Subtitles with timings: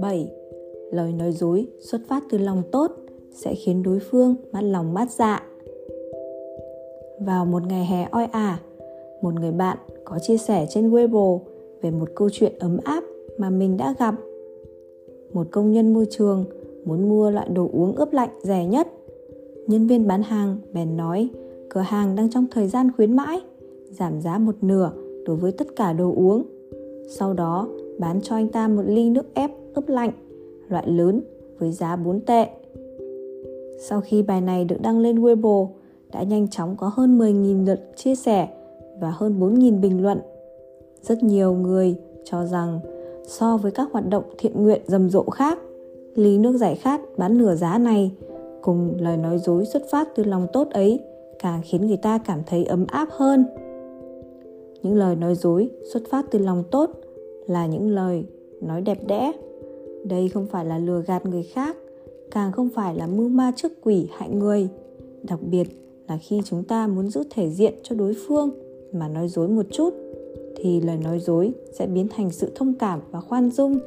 [0.00, 0.32] 7.
[0.92, 2.92] Lời nói dối xuất phát từ lòng tốt
[3.34, 5.42] sẽ khiến đối phương mất lòng mát dạ.
[7.20, 8.60] Vào một ngày hè oi ả,
[9.22, 11.38] một người bạn có chia sẻ trên Weibo
[11.82, 13.04] về một câu chuyện ấm áp
[13.38, 14.14] mà mình đã gặp.
[15.32, 16.44] Một công nhân môi trường
[16.84, 18.88] muốn mua loại đồ uống ướp lạnh rẻ nhất.
[19.66, 21.28] Nhân viên bán hàng bèn nói
[21.68, 23.40] cửa hàng đang trong thời gian khuyến mãi,
[23.90, 24.92] giảm giá một nửa
[25.24, 26.42] đối với tất cả đồ uống.
[27.08, 30.10] Sau đó bán cho anh ta một ly nước ép ướp lạnh,
[30.68, 31.20] loại lớn
[31.58, 32.46] với giá 4 tệ.
[33.80, 35.68] Sau khi bài này được đăng lên Weibo,
[36.12, 38.48] đã nhanh chóng có hơn 10.000 lượt chia sẻ
[39.00, 40.20] và hơn 4.000 bình luận.
[41.02, 42.80] Rất nhiều người cho rằng
[43.26, 45.58] so với các hoạt động thiện nguyện rầm rộ khác,
[46.14, 48.12] ly nước giải khát bán nửa giá này
[48.62, 51.00] cùng lời nói dối xuất phát từ lòng tốt ấy
[51.38, 53.44] càng khiến người ta cảm thấy ấm áp hơn.
[54.82, 56.90] Những lời nói dối xuất phát từ lòng tốt
[57.46, 58.24] là những lời
[58.60, 59.32] nói đẹp đẽ.
[60.04, 61.76] Đây không phải là lừa gạt người khác,
[62.30, 64.68] càng không phải là mưu ma trước quỷ hại người.
[65.22, 65.68] Đặc biệt
[66.08, 68.50] là khi chúng ta muốn giữ thể diện cho đối phương
[68.92, 69.94] mà nói dối một chút
[70.56, 73.78] thì lời nói dối sẽ biến thành sự thông cảm và khoan dung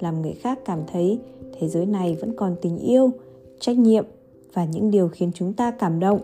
[0.00, 1.18] làm người khác cảm thấy
[1.58, 3.10] thế giới này vẫn còn tình yêu
[3.60, 4.04] trách nhiệm
[4.52, 6.20] và những điều khiến chúng ta cảm động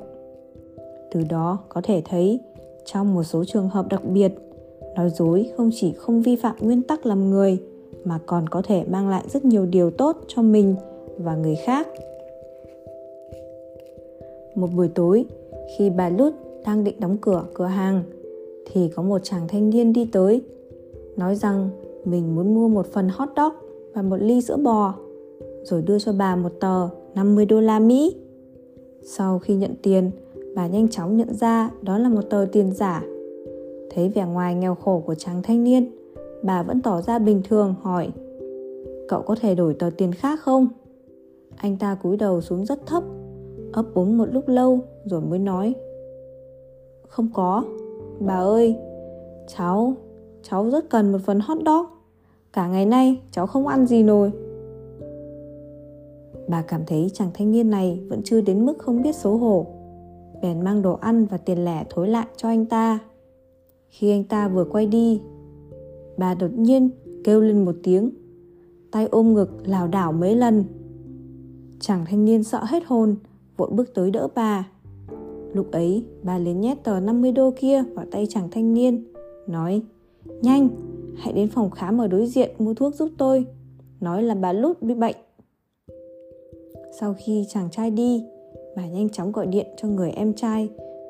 [1.12, 2.40] từ đó có thể thấy
[2.84, 4.32] trong một số trường hợp đặc biệt
[4.96, 7.58] nói dối không chỉ không vi phạm nguyên tắc làm người
[8.04, 10.74] mà còn có thể mang lại rất nhiều điều tốt cho mình
[11.18, 11.88] và người khác
[14.54, 15.24] một buổi tối
[15.78, 16.32] khi bà lút
[16.66, 18.02] đang định đóng cửa cửa hàng
[18.72, 20.42] thì có một chàng thanh niên đi tới
[21.16, 21.70] nói rằng
[22.04, 23.52] mình muốn mua một phần hot dog
[23.94, 24.94] và một ly sữa bò
[25.62, 28.16] rồi đưa cho bà một tờ 50 đô la Mỹ.
[29.02, 30.10] Sau khi nhận tiền,
[30.54, 33.02] bà nhanh chóng nhận ra đó là một tờ tiền giả.
[33.90, 35.90] Thấy vẻ ngoài nghèo khổ của chàng thanh niên,
[36.42, 38.10] bà vẫn tỏ ra bình thường hỏi
[39.08, 40.68] Cậu có thể đổi tờ tiền khác không?
[41.56, 43.02] Anh ta cúi đầu xuống rất thấp,
[43.72, 45.74] ấp úng một lúc lâu rồi mới nói
[47.08, 47.64] Không có,
[48.20, 48.76] bà ơi,
[49.56, 49.94] cháu,
[50.42, 51.86] cháu rất cần một phần hot dog.
[52.52, 54.30] Cả ngày nay cháu không ăn gì nồi.
[56.48, 59.66] Bà cảm thấy chàng thanh niên này vẫn chưa đến mức không biết xấu hổ.
[60.42, 62.98] Bèn mang đồ ăn và tiền lẻ thối lại cho anh ta.
[63.88, 65.20] Khi anh ta vừa quay đi,
[66.16, 66.90] bà đột nhiên
[67.24, 68.10] kêu lên một tiếng.
[68.90, 70.64] Tay ôm ngực lảo đảo mấy lần.
[71.80, 73.16] Chàng thanh niên sợ hết hồn,
[73.56, 74.68] vội bước tới đỡ bà.
[75.54, 79.04] Lúc ấy, bà liền nhét tờ 50 đô kia vào tay chàng thanh niên,
[79.46, 79.82] nói
[80.42, 80.68] Nhanh,
[81.16, 83.46] hãy đến phòng khám ở đối diện mua thuốc giúp tôi.
[84.00, 85.16] Nói là bà Lút bị bệnh.
[87.00, 88.24] Sau khi chàng trai đi,
[88.76, 90.68] bà nhanh chóng gọi điện cho người em trai,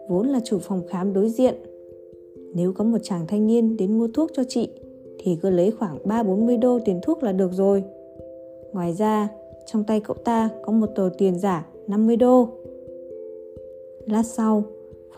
[0.09, 1.55] vốn là chủ phòng khám đối diện.
[2.55, 4.69] Nếu có một chàng thanh niên đến mua thuốc cho chị,
[5.19, 7.85] thì cứ lấy khoảng 3-40 đô tiền thuốc là được rồi.
[8.73, 9.29] Ngoài ra,
[9.67, 12.49] trong tay cậu ta có một tờ tiền giả 50 đô.
[14.07, 14.65] Lát sau,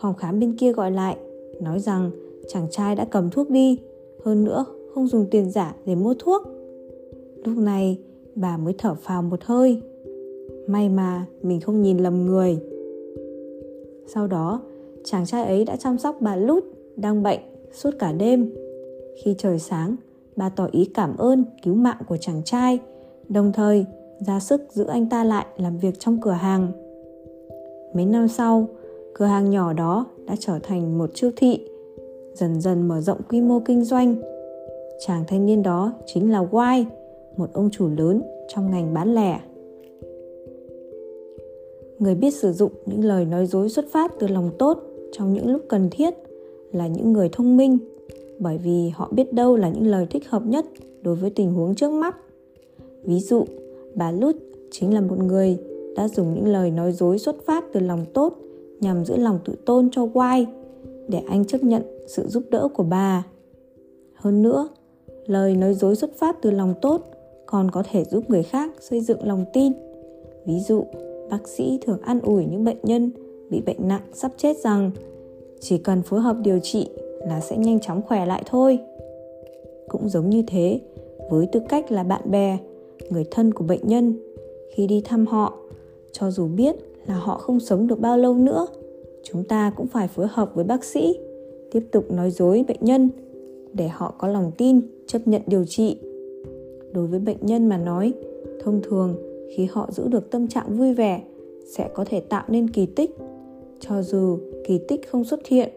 [0.01, 1.17] phòng khám bên kia gọi lại,
[1.61, 2.11] nói rằng
[2.47, 3.79] chàng trai đã cầm thuốc đi,
[4.23, 6.41] hơn nữa không dùng tiền giả để mua thuốc.
[7.45, 7.99] Lúc này,
[8.35, 9.81] bà mới thở phào một hơi.
[10.67, 12.59] May mà mình không nhìn lầm người.
[14.07, 14.61] Sau đó,
[15.03, 16.63] chàng trai ấy đã chăm sóc bà Lút
[16.95, 17.39] đang bệnh
[17.73, 18.53] suốt cả đêm.
[19.23, 19.95] Khi trời sáng,
[20.35, 22.79] bà tỏ ý cảm ơn cứu mạng của chàng trai,
[23.29, 23.85] đồng thời
[24.19, 26.71] ra sức giữ anh ta lại làm việc trong cửa hàng.
[27.93, 28.67] Mấy năm sau,
[29.13, 31.59] cửa hàng nhỏ đó đã trở thành một siêu thị,
[32.33, 34.15] dần dần mở rộng quy mô kinh doanh.
[35.05, 36.85] Chàng thanh niên đó chính là White,
[37.37, 39.39] một ông chủ lớn trong ngành bán lẻ.
[41.99, 44.79] Người biết sử dụng những lời nói dối xuất phát từ lòng tốt
[45.11, 46.13] trong những lúc cần thiết
[46.71, 47.77] là những người thông minh
[48.39, 50.65] bởi vì họ biết đâu là những lời thích hợp nhất
[51.01, 52.17] đối với tình huống trước mắt.
[53.03, 53.45] Ví dụ,
[53.95, 54.35] bà Lút
[54.71, 55.57] chính là một người
[55.95, 58.37] đã dùng những lời nói dối xuất phát từ lòng tốt
[58.79, 60.45] nhằm giữ lòng tự tôn cho White
[61.07, 63.23] để anh chấp nhận sự giúp đỡ của bà.
[64.13, 64.67] Hơn nữa,
[65.25, 67.01] lời nói dối xuất phát từ lòng tốt
[67.45, 69.73] còn có thể giúp người khác xây dựng lòng tin.
[70.45, 70.85] Ví dụ,
[71.29, 73.11] bác sĩ thường an ủi những bệnh nhân
[73.49, 74.91] bị bệnh nặng sắp chết rằng
[75.59, 76.89] chỉ cần phối hợp điều trị
[77.27, 78.79] là sẽ nhanh chóng khỏe lại thôi.
[79.87, 80.79] Cũng giống như thế,
[81.29, 82.57] với tư cách là bạn bè,
[83.09, 84.13] người thân của bệnh nhân,
[84.73, 85.57] khi đi thăm họ,
[86.11, 86.75] cho dù biết
[87.07, 88.67] là họ không sống được bao lâu nữa,
[89.23, 91.19] chúng ta cũng phải phối hợp với bác sĩ,
[91.71, 93.09] tiếp tục nói dối bệnh nhân
[93.73, 95.97] để họ có lòng tin chấp nhận điều trị.
[96.91, 98.13] Đối với bệnh nhân mà nói,
[98.63, 99.15] thông thường
[99.55, 101.23] khi họ giữ được tâm trạng vui vẻ,
[101.65, 103.17] sẽ có thể tạo nên kỳ tích.
[103.79, 105.69] Cho dù kỳ tích không xuất hiện,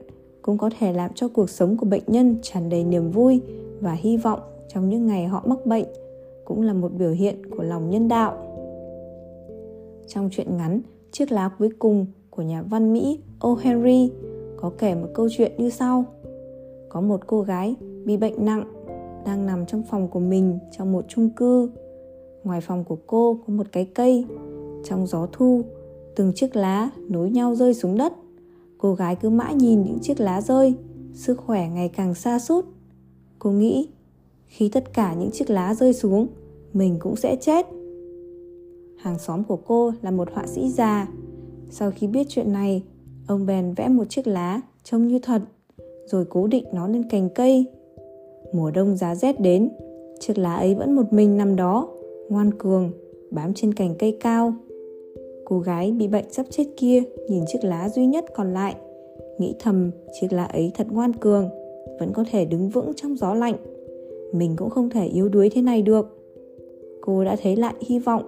[0.42, 3.40] cũng có thể làm cho cuộc sống của bệnh nhân tràn đầy niềm vui
[3.80, 5.86] và hy vọng trong những ngày họ mắc bệnh,
[6.44, 8.36] cũng là một biểu hiện của lòng nhân đạo.
[10.06, 10.80] Trong truyện ngắn,
[11.12, 13.54] chiếc lá cuối cùng của nhà văn mỹ o.
[13.54, 14.10] Henry
[14.56, 16.04] có kể một câu chuyện như sau.
[16.88, 17.74] Có một cô gái
[18.04, 18.64] bị bệnh nặng
[19.26, 21.70] đang nằm trong phòng của mình trong một chung cư
[22.44, 24.24] ngoài phòng của cô có một cái cây.
[24.84, 25.62] Trong gió thu,
[26.16, 28.12] từng chiếc lá nối nhau rơi xuống đất.
[28.78, 30.74] Cô gái cứ mãi nhìn những chiếc lá rơi,
[31.12, 32.64] sức khỏe ngày càng xa sút.
[33.38, 33.88] Cô nghĩ,
[34.46, 36.26] khi tất cả những chiếc lá rơi xuống,
[36.72, 37.66] mình cũng sẽ chết.
[38.96, 41.08] Hàng xóm của cô là một họa sĩ già.
[41.70, 42.82] Sau khi biết chuyện này,
[43.26, 45.42] ông bèn vẽ một chiếc lá trông như thật,
[46.06, 47.66] rồi cố định nó lên cành cây.
[48.52, 49.70] Mùa đông giá rét đến,
[50.20, 51.88] chiếc lá ấy vẫn một mình nằm đó
[52.28, 52.90] ngoan cường,
[53.30, 54.54] bám trên cành cây cao.
[55.44, 58.76] Cô gái bị bệnh sắp chết kia nhìn chiếc lá duy nhất còn lại,
[59.38, 59.90] nghĩ thầm
[60.20, 61.48] chiếc lá ấy thật ngoan cường,
[62.00, 63.56] vẫn có thể đứng vững trong gió lạnh.
[64.32, 66.06] Mình cũng không thể yếu đuối thế này được.
[67.00, 68.22] Cô đã thấy lại hy vọng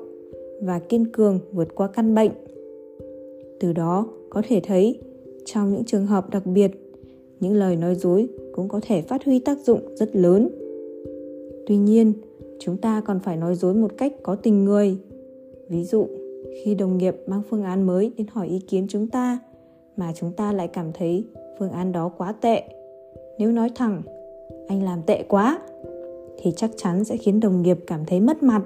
[0.63, 2.31] và kiên cường vượt qua căn bệnh.
[3.61, 4.99] Từ đó, có thể thấy,
[5.45, 6.71] trong những trường hợp đặc biệt,
[7.41, 10.49] những lời nói dối cũng có thể phát huy tác dụng rất lớn.
[11.67, 12.13] Tuy nhiên
[12.61, 14.97] chúng ta còn phải nói dối một cách có tình người.
[15.69, 16.07] Ví dụ,
[16.65, 19.39] khi đồng nghiệp mang phương án mới đến hỏi ý kiến chúng ta,
[19.97, 21.25] mà chúng ta lại cảm thấy
[21.59, 22.63] phương án đó quá tệ.
[23.39, 24.03] Nếu nói thẳng,
[24.69, 25.61] anh làm tệ quá,
[26.39, 28.63] thì chắc chắn sẽ khiến đồng nghiệp cảm thấy mất mặt.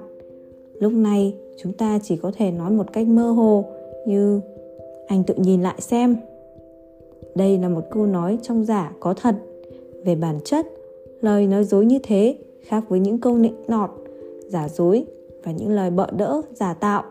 [0.79, 3.65] Lúc này, chúng ta chỉ có thể nói một cách mơ hồ
[4.07, 4.41] như,
[5.07, 6.15] anh tự nhìn lại xem.
[7.35, 9.35] Đây là một câu nói trong giả có thật.
[10.05, 10.65] Về bản chất,
[11.21, 13.89] lời nói dối như thế khác với những câu nịnh nọt,
[14.47, 15.05] giả dối
[15.43, 17.03] và những lời bợ đỡ, giả tạo.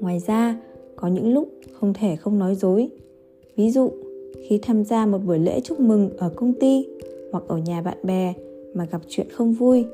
[0.00, 0.60] Ngoài ra,
[0.96, 2.90] có những lúc không thể không nói dối.
[3.56, 3.90] Ví dụ,
[4.48, 6.86] khi tham gia một buổi lễ chúc mừng ở công ty
[7.32, 8.34] hoặc ở nhà bạn bè
[8.74, 9.84] mà gặp chuyện không vui,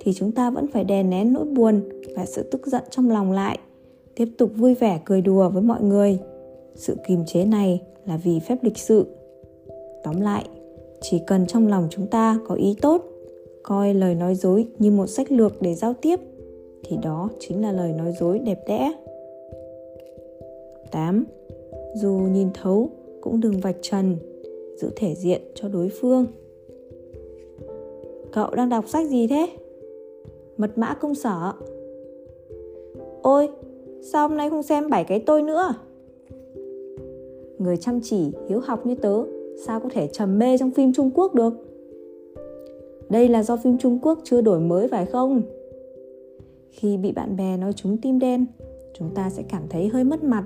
[0.00, 1.80] thì chúng ta vẫn phải đè nén nỗi buồn
[2.16, 3.58] và sự tức giận trong lòng lại,
[4.14, 6.18] tiếp tục vui vẻ cười đùa với mọi người.
[6.74, 9.06] Sự kìm chế này là vì phép lịch sự.
[10.04, 10.44] Tóm lại,
[11.00, 13.13] chỉ cần trong lòng chúng ta có ý tốt
[13.64, 16.20] coi lời nói dối như một sách lược để giao tiếp
[16.84, 18.92] thì đó chính là lời nói dối đẹp đẽ
[20.90, 21.24] 8.
[21.94, 22.88] Dù nhìn thấu
[23.20, 24.16] cũng đừng vạch trần,
[24.76, 26.26] giữ thể diện cho đối phương.
[28.32, 29.46] Cậu đang đọc sách gì thế?
[30.56, 31.52] Mật mã công sở.
[33.22, 33.48] Ôi,
[34.02, 35.74] sao hôm nay không xem bảy cái tôi nữa?
[37.58, 39.22] Người chăm chỉ, hiếu học như tớ,
[39.66, 41.52] sao có thể trầm mê trong phim Trung Quốc được?
[43.14, 45.42] Đây là do phim Trung Quốc chưa đổi mới phải không?
[46.70, 48.46] Khi bị bạn bè nói chúng tim đen,
[48.98, 50.44] chúng ta sẽ cảm thấy hơi mất mặt.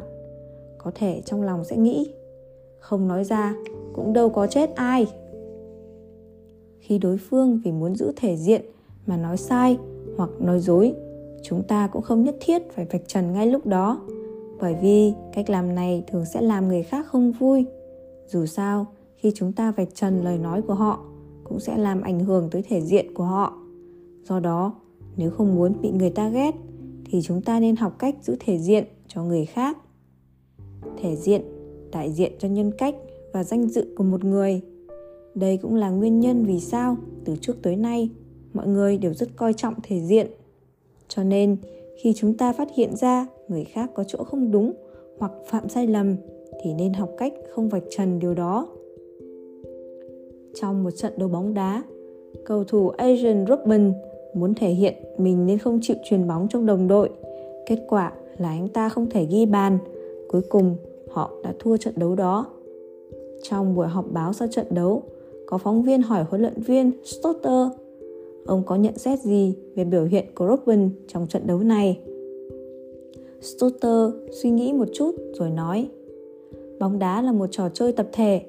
[0.78, 2.12] Có thể trong lòng sẽ nghĩ,
[2.78, 3.54] không nói ra
[3.94, 5.06] cũng đâu có chết ai.
[6.78, 8.62] Khi đối phương vì muốn giữ thể diện
[9.06, 9.78] mà nói sai
[10.16, 10.94] hoặc nói dối,
[11.42, 14.00] chúng ta cũng không nhất thiết phải vạch trần ngay lúc đó,
[14.60, 17.66] bởi vì cách làm này thường sẽ làm người khác không vui.
[18.26, 18.86] Dù sao,
[19.16, 21.04] khi chúng ta vạch trần lời nói của họ
[21.48, 23.58] cũng sẽ làm ảnh hưởng tới thể diện của họ.
[24.24, 24.74] Do đó,
[25.16, 26.54] nếu không muốn bị người ta ghét,
[27.04, 29.78] thì chúng ta nên học cách giữ thể diện cho người khác.
[31.02, 31.42] Thể diện,
[31.92, 32.94] đại diện cho nhân cách
[33.32, 34.60] và danh dự của một người.
[35.34, 38.10] Đây cũng là nguyên nhân vì sao từ trước tới nay,
[38.54, 40.26] mọi người đều rất coi trọng thể diện.
[41.08, 41.56] Cho nên,
[42.02, 44.72] khi chúng ta phát hiện ra người khác có chỗ không đúng
[45.18, 46.16] hoặc phạm sai lầm,
[46.62, 48.68] thì nên học cách không vạch trần điều đó
[50.60, 51.82] trong một trận đấu bóng đá.
[52.44, 53.92] Cầu thủ Asian Robin
[54.34, 57.10] muốn thể hiện mình nên không chịu truyền bóng trong đồng đội.
[57.66, 59.78] Kết quả là anh ta không thể ghi bàn.
[60.28, 60.76] Cuối cùng
[61.10, 62.46] họ đã thua trận đấu đó.
[63.42, 65.02] Trong buổi họp báo sau trận đấu,
[65.46, 67.68] có phóng viên hỏi huấn luyện viên Stotter
[68.48, 72.00] ông có nhận xét gì về biểu hiện của Robin trong trận đấu này.
[73.40, 75.88] Stotter suy nghĩ một chút rồi nói
[76.80, 78.42] Bóng đá là một trò chơi tập thể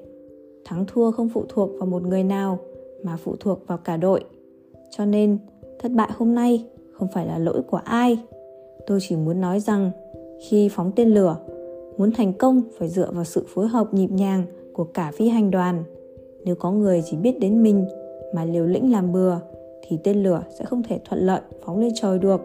[0.64, 2.58] thắng thua không phụ thuộc vào một người nào,
[3.02, 4.24] mà phụ thuộc vào cả đội.
[4.90, 5.38] Cho nên,
[5.78, 8.18] thất bại hôm nay không phải là lỗi của ai.
[8.86, 9.90] Tôi chỉ muốn nói rằng,
[10.48, 11.36] khi phóng tên lửa,
[11.98, 15.50] muốn thành công phải dựa vào sự phối hợp nhịp nhàng của cả phi hành
[15.50, 15.84] đoàn.
[16.44, 17.86] Nếu có người chỉ biết đến mình
[18.34, 19.36] mà liều lĩnh làm bừa,
[19.88, 22.40] thì tên lửa sẽ không thể thuận lợi phóng lên trời được.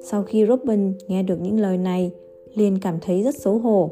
[0.00, 2.10] Sau khi robin nghe được những lời này,
[2.54, 3.90] liền cảm thấy rất xấu hổ.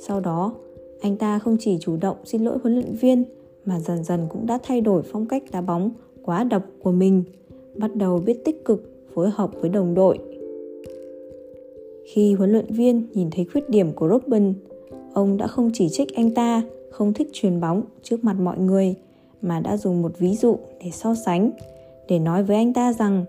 [0.00, 0.54] Sau đó
[1.00, 3.24] anh ta không chỉ chủ động xin lỗi huấn luyện viên
[3.64, 5.90] mà dần dần cũng đã thay đổi phong cách đá bóng
[6.22, 7.22] quá độc của mình,
[7.76, 10.18] bắt đầu biết tích cực phối hợp với đồng đội.
[12.12, 14.54] Khi huấn luyện viên nhìn thấy khuyết điểm của Robin,
[15.12, 18.94] ông đã không chỉ trích anh ta không thích truyền bóng trước mặt mọi người
[19.42, 21.50] mà đã dùng một ví dụ để so sánh
[22.08, 23.24] để nói với anh ta rằng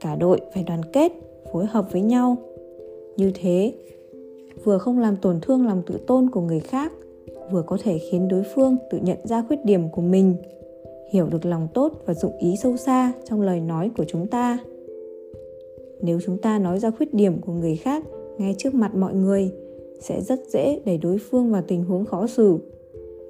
[0.00, 1.12] cả đội phải đoàn kết
[1.52, 2.36] phối hợp với nhau
[3.16, 3.74] như thế
[4.64, 6.92] vừa không làm tổn thương lòng tự tôn của người khác
[7.50, 10.36] vừa có thể khiến đối phương tự nhận ra khuyết điểm của mình.
[11.10, 14.58] Hiểu được lòng tốt và dụng ý sâu xa trong lời nói của chúng ta.
[16.00, 18.04] Nếu chúng ta nói ra khuyết điểm của người khác
[18.38, 19.50] ngay trước mặt mọi người,
[20.00, 22.58] sẽ rất dễ đẩy đối phương vào tình huống khó xử.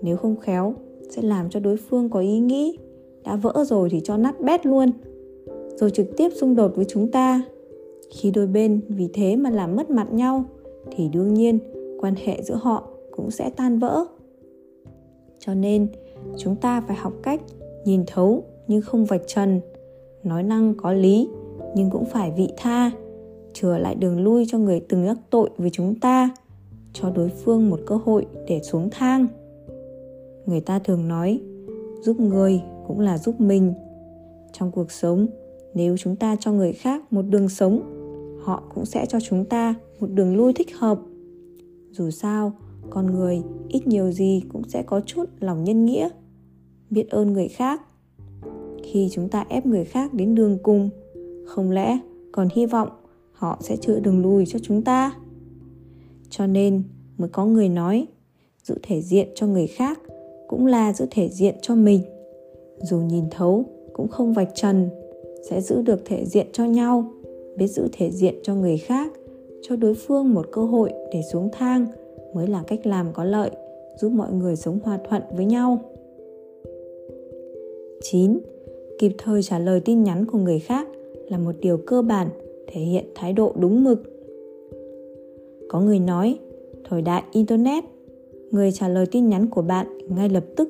[0.03, 0.75] Nếu không khéo,
[1.11, 2.79] sẽ làm cho đối phương có ý nghĩ,
[3.25, 4.91] đã vỡ rồi thì cho nát bét luôn.
[5.77, 7.43] Rồi trực tiếp xung đột với chúng ta.
[8.11, 10.45] Khi đôi bên vì thế mà làm mất mặt nhau,
[10.91, 11.59] thì đương nhiên
[12.01, 14.05] quan hệ giữa họ cũng sẽ tan vỡ.
[15.39, 15.89] Cho nên,
[16.39, 17.41] chúng ta phải học cách
[17.85, 19.61] nhìn thấu nhưng không vạch trần.
[20.23, 21.29] Nói năng có lý
[21.75, 22.91] nhưng cũng phải vị tha,
[23.53, 26.31] chừa lại đường lui cho người từng đắc tội với chúng ta,
[26.93, 29.27] cho đối phương một cơ hội để xuống thang.
[30.47, 31.41] Người ta thường nói,
[32.01, 33.75] giúp người cũng là giúp mình.
[34.53, 35.27] Trong cuộc sống,
[35.75, 37.81] nếu chúng ta cho người khác một đường sống,
[38.43, 40.99] họ cũng sẽ cho chúng ta một đường lui thích hợp.
[41.91, 42.53] Dù sao
[42.95, 46.09] con người, ít nhiều gì cũng sẽ có chút lòng nhân nghĩa.
[46.91, 47.83] Biết ơn người khác.
[48.83, 50.91] Khi chúng ta ép người khác đến đường cùng,
[51.47, 51.99] không lẽ
[52.33, 52.89] còn hy vọng
[53.33, 55.13] họ sẽ chữa đường lùi cho chúng ta?
[56.31, 56.83] Cho nên
[57.19, 58.07] mới có người nói,
[58.63, 60.01] giữ thể diện cho người khác
[60.49, 62.01] cũng là giữ thể diện cho mình.
[62.79, 64.89] Dù nhìn thấu cũng không vạch trần,
[65.51, 67.13] sẽ giữ được thể diện cho nhau,
[67.57, 69.13] biết giữ thể diện cho người khác,
[69.63, 71.87] cho đối phương một cơ hội để xuống thang
[72.35, 73.51] mới là cách làm có lợi
[74.01, 75.79] giúp mọi người sống hòa thuận với nhau
[78.03, 78.39] 9.
[78.99, 80.89] Kịp thời trả lời tin nhắn của người khác
[81.29, 82.29] là một điều cơ bản
[82.67, 84.03] thể hiện thái độ đúng mực.
[85.69, 86.39] Có người nói,
[86.89, 87.85] thời đại internet,
[88.51, 90.69] người trả lời tin nhắn của bạn ngay lập tức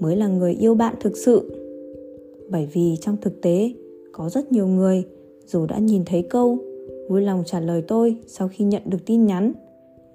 [0.00, 1.52] mới là người yêu bạn thực sự.
[2.50, 3.70] Bởi vì trong thực tế,
[4.12, 5.04] có rất nhiều người
[5.46, 6.58] dù đã nhìn thấy câu
[7.08, 9.52] vui lòng trả lời tôi sau khi nhận được tin nhắn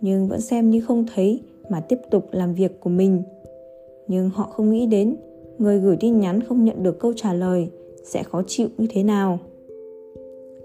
[0.02, 3.24] nhưng vẫn xem như không thấy mà tiếp tục làm việc của mình.
[4.08, 5.16] Nhưng họ không nghĩ đến,
[5.58, 7.70] người gửi tin nhắn không nhận được câu trả lời
[8.04, 9.40] sẽ khó chịu như thế nào.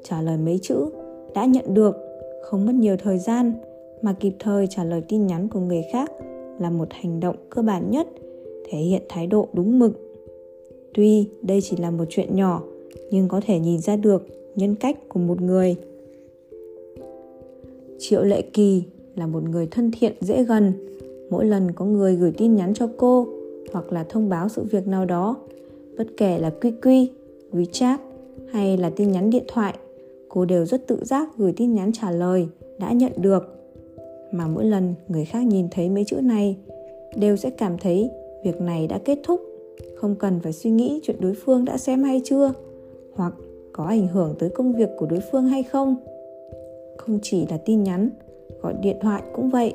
[0.04, 0.86] Trả lời mấy chữ
[1.34, 1.96] đã nhận được,
[2.42, 3.52] không mất nhiều thời gian,
[4.02, 6.12] mà kịp thời trả lời tin nhắn của người khác
[6.60, 8.06] là một hành động cơ bản nhất,
[8.70, 9.92] thể hiện thái độ đúng mực.
[10.94, 12.62] Tuy đây chỉ là một chuyện nhỏ,
[13.10, 15.76] nhưng có thể nhìn ra được nhân cách của một người.
[17.98, 18.82] Triệu lệ kỳ
[19.16, 20.72] là một người thân thiện dễ gần.
[21.30, 23.26] Mỗi lần có người gửi tin nhắn cho cô
[23.72, 25.36] hoặc là thông báo sự việc nào đó
[25.98, 27.06] bất kể là QQ,
[27.52, 27.98] WeChat
[28.52, 29.74] hay là tin nhắn điện thoại
[30.28, 33.42] cô đều rất tự giác gửi tin nhắn trả lời đã nhận được.
[34.32, 36.56] Mà mỗi lần người khác nhìn thấy mấy chữ này
[37.16, 38.10] đều sẽ cảm thấy
[38.44, 39.40] việc này đã kết thúc
[39.96, 42.52] không cần phải suy nghĩ chuyện đối phương đã xem hay chưa
[43.14, 43.34] hoặc
[43.72, 45.96] có ảnh hưởng tới công việc của đối phương hay không.
[46.96, 48.10] Không chỉ là tin nhắn
[48.62, 49.74] gọi điện thoại cũng vậy.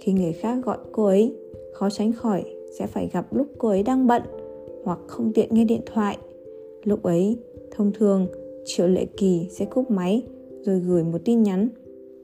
[0.00, 1.34] Khi người khác gọi cô ấy,
[1.72, 2.44] khó tránh khỏi
[2.78, 4.22] sẽ phải gặp lúc cô ấy đang bận
[4.84, 6.18] hoặc không tiện nghe điện thoại.
[6.84, 7.36] Lúc ấy,
[7.70, 8.26] thông thường,
[8.64, 10.22] triệu lệ kỳ sẽ cúp máy
[10.62, 11.68] rồi gửi một tin nhắn.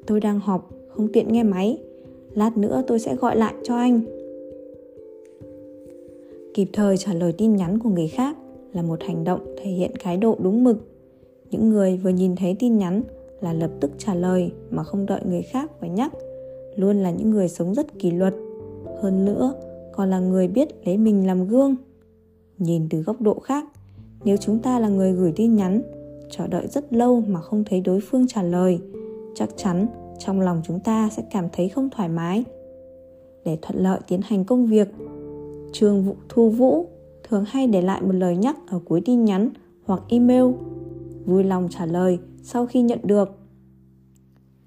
[0.07, 1.79] Tôi đang họp, không tiện nghe máy.
[2.35, 4.01] Lát nữa tôi sẽ gọi lại cho anh.
[6.55, 8.37] Kịp thời trả lời tin nhắn của người khác
[8.73, 10.77] là một hành động thể hiện thái độ đúng mực.
[11.51, 13.03] Những người vừa nhìn thấy tin nhắn
[13.41, 16.13] là lập tức trả lời mà không đợi người khác phải nhắc.
[16.77, 18.35] Luôn là những người sống rất kỷ luật.
[19.03, 19.53] Hơn nữa,
[19.93, 21.77] còn là người biết lấy mình làm gương.
[22.59, 23.65] Nhìn từ góc độ khác,
[24.25, 25.83] nếu chúng ta là người gửi tin nhắn,
[26.31, 28.81] chờ đợi rất lâu mà không thấy đối phương trả lời,
[29.35, 29.87] chắc chắn
[30.19, 32.45] trong lòng chúng ta sẽ cảm thấy không thoải mái.
[33.45, 34.89] Để thuận lợi tiến hành công việc
[35.73, 36.87] trường vụ thu vũ
[37.29, 39.51] thường hay để lại một lời nhắc ở cuối tin nhắn
[39.85, 40.45] hoặc email,
[41.25, 43.31] vui lòng trả lời sau khi nhận được.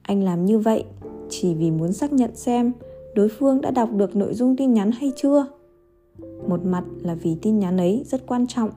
[0.02, 0.84] Anh làm như vậy
[1.30, 2.72] chỉ vì muốn xác nhận xem
[3.16, 5.46] đối phương đã đọc được nội dung tin nhắn hay chưa.
[6.48, 8.70] Một mặt là vì tin nhắn ấy rất quan trọng,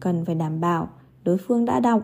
[0.00, 0.88] cần phải đảm bảo
[1.24, 2.02] đối phương đã đọc.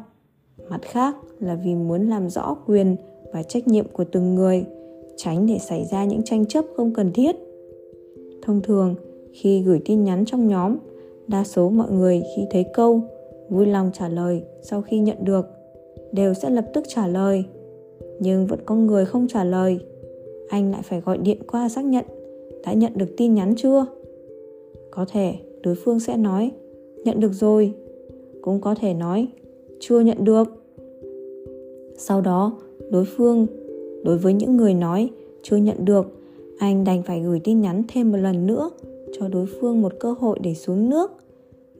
[0.71, 2.97] Mặt khác là vì muốn làm rõ quyền
[3.33, 4.65] và trách nhiệm của từng người,
[5.17, 7.37] tránh để xảy ra những tranh chấp không cần thiết.
[8.43, 8.95] Thông thường,
[9.33, 10.77] khi gửi tin nhắn trong nhóm,
[11.27, 13.01] đa số mọi người khi thấy câu
[13.49, 15.47] vui lòng trả lời sau khi nhận được
[16.17, 17.45] đều sẽ lập tức trả lời.
[18.21, 19.79] Nhưng vẫn có người không trả lời.
[20.49, 22.05] Anh lại phải gọi điện qua xác nhận,
[22.65, 23.87] đã nhận được tin nhắn chưa?
[24.91, 26.51] Có thể đối phương sẽ nói,
[27.05, 27.73] nhận được rồi.
[28.43, 29.27] Cũng có thể nói,
[29.81, 30.49] chưa nhận được.
[31.99, 32.57] Sau đó,
[32.91, 33.47] đối phương
[34.05, 35.11] đối với những người nói,
[35.43, 36.07] chưa nhận được,
[36.59, 38.71] anh đành phải gửi tin nhắn thêm một lần nữa
[39.19, 41.11] cho đối phương một cơ hội để xuống nước.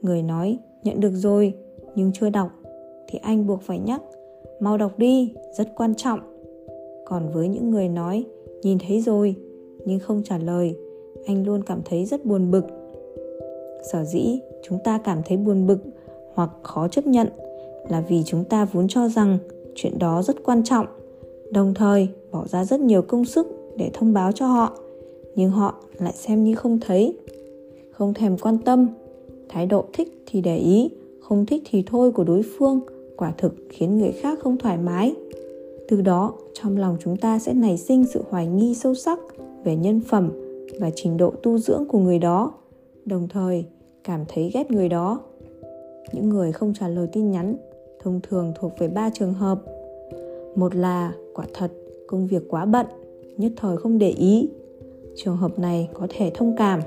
[0.01, 1.53] Người nói, nhận được rồi,
[1.95, 2.49] nhưng chưa đọc,
[3.07, 4.01] thì anh buộc phải nhắc
[4.59, 6.19] mau đọc đi, rất quan trọng.
[7.05, 8.25] Còn với những người nói,
[8.63, 9.35] nhìn thấy rồi,
[9.85, 10.75] nhưng không trả lời,
[11.25, 12.65] anh luôn cảm thấy rất buồn bực.
[13.91, 15.79] Sở dĩ chúng ta cảm thấy buồn bực
[16.33, 17.27] hoặc khó chấp nhận
[17.89, 19.37] là vì chúng ta vốn cho rằng
[19.75, 20.85] chuyện đó rất quan trọng,
[21.51, 23.47] đồng thời bỏ ra rất nhiều công sức
[23.77, 24.79] để thông báo cho họ,
[25.35, 27.17] nhưng họ lại xem như không thấy.
[27.91, 28.87] Không thèm quan tâm,
[29.49, 32.79] thái độ thích thì để ý, không thích thì thôi của đối phương
[33.17, 35.15] quả thực khiến người khác không thoải mái.
[35.87, 39.19] Từ đó, trong lòng chúng ta sẽ nảy sinh sự hoài nghi sâu sắc
[39.63, 40.31] về nhân phẩm
[40.79, 42.53] và trình độ tu dưỡng của người đó,
[43.05, 43.65] đồng thời
[44.03, 45.21] cảm thấy ghét người đó.
[46.13, 47.57] Những người không trả lời tin nhắn
[47.99, 49.59] thông thường thuộc về ba trường hợp.
[50.55, 51.71] Một là, quả thật,
[52.07, 52.85] công việc quá bận,
[53.37, 54.49] nhất thời không để ý.
[55.15, 56.81] Trường hợp này có thể thông cảm.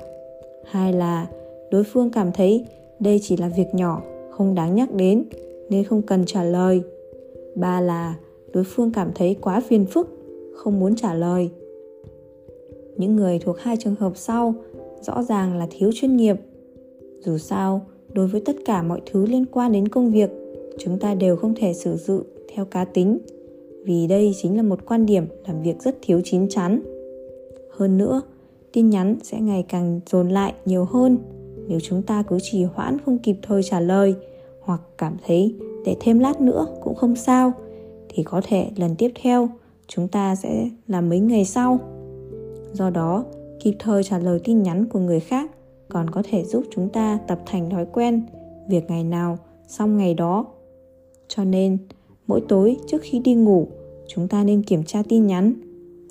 [0.65, 1.27] Hai là,
[1.71, 2.65] đối phương cảm thấy
[2.99, 5.23] đây chỉ là việc nhỏ, không đáng nhắc đến
[5.71, 6.81] nên không cần trả lời.
[7.55, 8.15] Ba là,
[8.53, 10.07] đối phương cảm thấy quá phiền phức,
[10.55, 11.49] không muốn trả lời.
[12.97, 14.53] Những người thuộc hai trường hợp sau,
[15.01, 16.35] rõ ràng là thiếu chuyên nghiệp.
[17.19, 17.81] Dù sao,
[18.13, 20.29] đối với tất cả mọi thứ liên quan đến công việc,
[20.79, 22.23] chúng ta đều không thể sử dụng
[22.55, 23.17] theo cá tính,
[23.85, 26.81] vì đây chính là một quan điểm làm việc rất thiếu chín chắn.
[27.71, 28.21] Hơn nữa,
[28.73, 31.17] tin nhắn sẽ ngày càng dồn lại nhiều hơn,
[31.67, 34.15] nếu chúng ta cứ trì hoãn không kịp thời trả lời
[34.71, 37.53] hoặc cảm thấy để thêm lát nữa cũng không sao,
[38.09, 39.49] thì có thể lần tiếp theo
[39.87, 41.79] chúng ta sẽ làm mấy ngày sau.
[42.73, 43.25] Do đó,
[43.63, 45.51] kịp thời trả lời tin nhắn của người khác
[45.89, 48.21] còn có thể giúp chúng ta tập thành thói quen
[48.69, 49.37] việc ngày nào
[49.67, 50.45] xong ngày đó.
[51.27, 51.77] Cho nên,
[52.27, 53.67] mỗi tối trước khi đi ngủ,
[54.07, 55.53] chúng ta nên kiểm tra tin nhắn,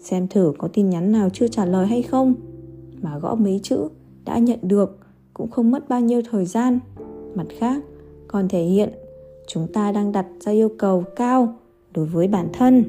[0.03, 2.35] xem thử có tin nhắn nào chưa trả lời hay không,
[3.03, 3.89] mà gõ mấy chữ
[4.25, 4.99] đã nhận được
[5.35, 6.79] cũng không mất bao nhiêu thời gian.
[7.35, 7.83] Mặt khác
[8.33, 8.91] còn thể hiện.
[9.47, 11.55] Chúng ta đang đặt ra yêu cầu cao
[11.95, 12.85] đối với bản thân.